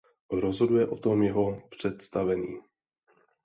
[0.31, 2.59] Rozhoduje o tom jeho představený.